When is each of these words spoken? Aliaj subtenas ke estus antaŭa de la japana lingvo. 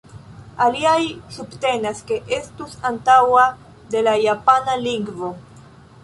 Aliaj 0.67 1.01
subtenas 1.33 1.99
ke 2.11 2.15
estus 2.37 2.73
antaŭa 2.91 3.43
de 3.97 4.01
la 4.07 4.15
japana 4.23 4.79
lingvo. 4.87 5.31